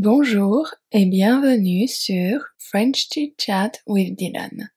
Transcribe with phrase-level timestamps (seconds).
[0.00, 4.70] Bonjour et bienvenue sur French Chit Chat with Dylan,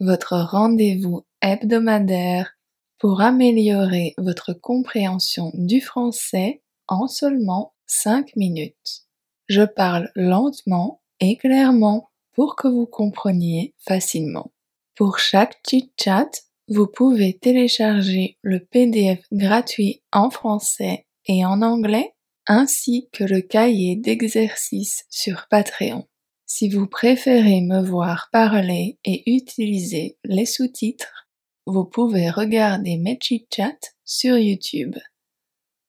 [0.00, 2.56] votre rendez-vous hebdomadaire
[2.98, 9.06] pour améliorer votre compréhension du français en seulement 5 minutes.
[9.46, 14.50] Je parle lentement et clairement pour que vous compreniez facilement.
[14.96, 16.30] Pour chaque chit chat,
[16.66, 22.12] vous pouvez télécharger le PDF gratuit en français et en anglais
[22.48, 26.08] ainsi que le cahier d'exercices sur Patreon.
[26.46, 31.28] Si vous préférez me voir parler et utiliser les sous-titres,
[31.66, 34.96] vous pouvez regarder mes chit-chats sur YouTube.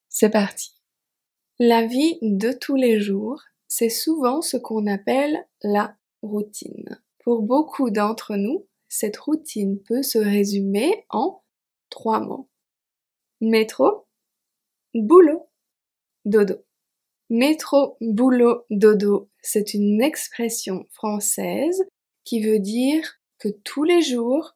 [0.09, 0.73] C'est parti.
[1.59, 7.02] La vie de tous les jours, c'est souvent ce qu'on appelle la routine.
[7.23, 11.41] Pour beaucoup d'entre nous, cette routine peut se résumer en
[11.89, 12.50] trois mots.
[13.39, 14.08] Métro,
[14.94, 15.48] boulot,
[16.29, 16.55] dodo.
[17.29, 21.83] Métro, boulot, dodo, c'est une expression française
[22.23, 24.55] qui veut dire que tous les jours,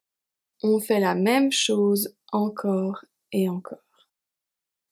[0.62, 3.78] on fait la même chose encore et encore.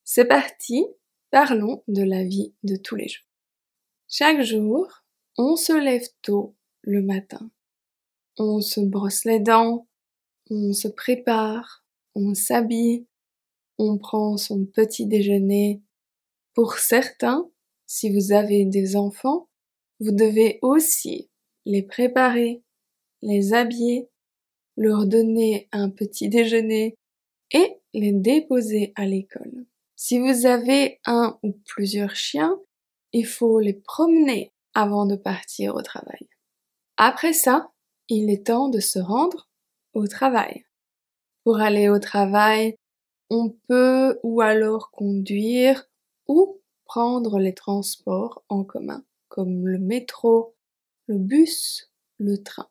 [0.03, 0.85] C'est parti,
[1.31, 3.27] parlons de la vie de tous les jours.
[4.07, 5.03] Chaque jour,
[5.37, 7.49] on se lève tôt le matin.
[8.37, 9.87] On se brosse les dents,
[10.49, 11.83] on se prépare,
[12.15, 13.07] on s'habille,
[13.77, 15.81] on prend son petit déjeuner
[16.53, 17.49] pour certains,
[17.85, 19.49] si vous avez des enfants,
[19.99, 21.29] vous devez aussi
[21.65, 22.63] les préparer,
[23.21, 24.09] les habiller,
[24.75, 26.95] leur donner un petit déjeuner
[27.51, 29.65] et les déposer à l'école.
[29.95, 32.59] Si vous avez un ou plusieurs chiens,
[33.13, 36.27] il faut les promener avant de partir au travail.
[36.97, 37.71] Après ça,
[38.09, 39.49] il est temps de se rendre
[39.93, 40.65] au travail.
[41.43, 42.75] Pour aller au travail,
[43.29, 45.87] on peut ou alors conduire
[46.27, 50.55] ou prendre les transports en commun, comme le métro,
[51.07, 52.69] le bus, le train.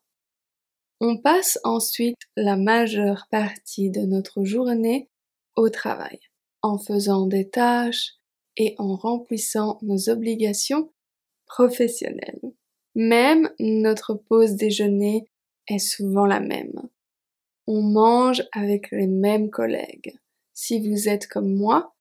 [0.99, 5.09] On passe ensuite la majeure partie de notre journée
[5.55, 6.19] au travail,
[6.61, 8.13] en faisant des tâches
[8.57, 10.91] et en remplissant nos obligations
[11.45, 12.41] professionnelles.
[12.95, 15.27] Même notre pause déjeuner
[15.67, 16.87] est souvent la même.
[17.67, 20.17] On mange avec les mêmes collègues.
[20.53, 21.95] Si vous êtes comme moi,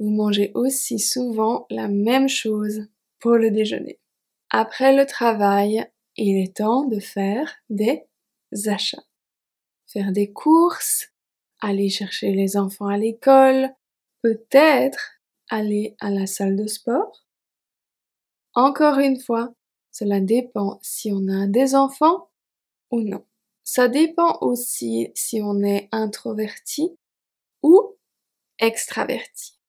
[0.00, 2.88] vous mangez aussi souvent la même chose
[3.18, 4.00] pour le déjeuner.
[4.48, 8.06] Après le travail, il est temps de faire des
[8.66, 9.04] achats.
[9.86, 11.12] Faire des courses,
[11.60, 13.68] aller chercher les enfants à l'école,
[14.22, 17.26] peut-être aller à la salle de sport.
[18.54, 19.52] Encore une fois,
[19.90, 22.30] cela dépend si on a des enfants
[22.90, 23.24] ou non.
[23.64, 26.96] Ça dépend aussi si on est introverti
[27.62, 27.96] ou
[28.58, 29.59] extraverti.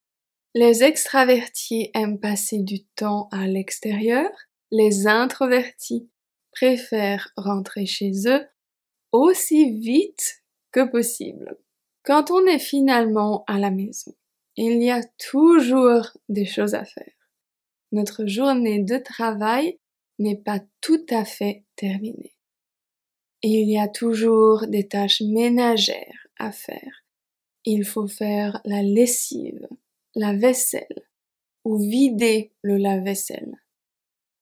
[0.54, 4.30] Les extravertis aiment passer du temps à l'extérieur,
[4.70, 6.10] les introvertis
[6.52, 8.46] préfèrent rentrer chez eux
[9.14, 11.58] aussi vite que possible.
[12.04, 14.14] Quand on est finalement à la maison,
[14.58, 17.14] il y a toujours des choses à faire.
[17.92, 19.80] Notre journée de travail
[20.20, 22.36] n'est pas tout à fait terminée.
[23.42, 27.04] Il y a toujours des tâches ménagères à faire.
[27.64, 29.68] Il faut faire la lessive,
[30.16, 31.08] la vaisselle
[31.64, 33.56] ou vider le lave-vaisselle.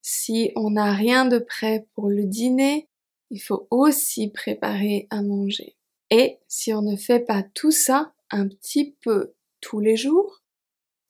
[0.01, 2.87] Si on n'a rien de prêt pour le dîner,
[3.29, 5.75] il faut aussi préparer à manger.
[6.09, 10.41] Et si on ne fait pas tout ça un petit peu tous les jours,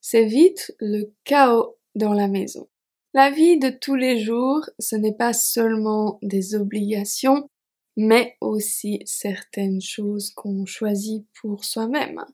[0.00, 2.68] c'est vite le chaos dans la maison.
[3.14, 7.48] La vie de tous les jours, ce n'est pas seulement des obligations,
[7.96, 12.24] mais aussi certaines choses qu'on choisit pour soi-même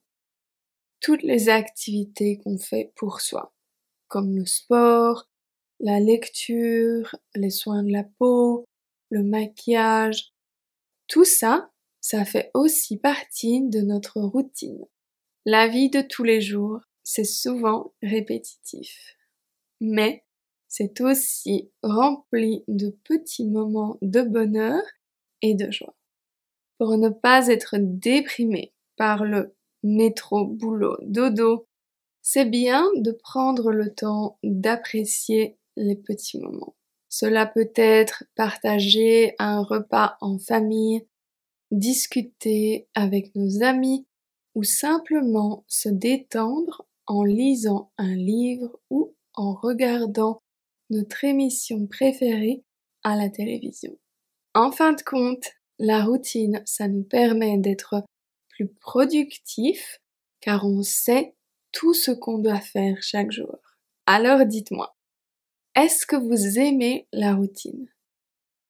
[1.06, 3.54] toutes les activités qu'on fait pour soi,
[4.08, 5.28] comme le sport,
[5.78, 8.64] la lecture, les soins de la peau,
[9.10, 10.32] le maquillage.
[11.06, 14.84] Tout ça, ça fait aussi partie de notre routine.
[15.44, 19.16] La vie de tous les jours, c'est souvent répétitif.
[19.80, 20.24] Mais
[20.66, 24.82] c'est aussi rempli de petits moments de bonheur
[25.40, 25.94] et de joie.
[26.78, 29.54] Pour ne pas être déprimé par le
[29.86, 31.66] métro, boulot, dodo,
[32.22, 36.74] c'est bien de prendre le temps d'apprécier les petits moments.
[37.08, 41.06] Cela peut être partager un repas en famille,
[41.70, 44.06] discuter avec nos amis
[44.54, 50.40] ou simplement se détendre en lisant un livre ou en regardant
[50.90, 52.64] notre émission préférée
[53.04, 53.96] à la télévision.
[54.54, 58.02] En fin de compte, la routine, ça nous permet d'être
[58.64, 60.00] productif
[60.40, 61.34] car on sait
[61.72, 63.58] tout ce qu'on doit faire chaque jour.
[64.06, 64.96] Alors dites-moi,
[65.74, 67.88] Est-ce que vous aimez la routine?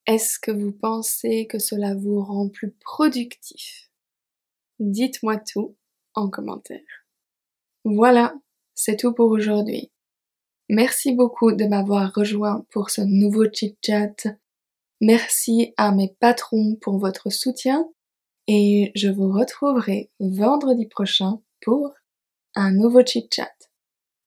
[0.06, 3.90] Est-ce que vous pensez que cela vous rend plus productif?
[4.78, 5.76] Dites-moi tout
[6.14, 7.06] en commentaire.
[7.84, 8.34] Voilà,
[8.74, 9.92] c'est tout pour aujourd'hui.
[10.68, 14.26] Merci beaucoup de m'avoir rejoint pour ce nouveau chit-chat.
[15.00, 17.88] Merci à mes patrons pour votre soutien
[18.48, 21.94] et je vous retrouverai vendredi prochain pour
[22.54, 23.52] un nouveau chit-chat.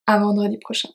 [0.08, 0.90] À vendredi prochain.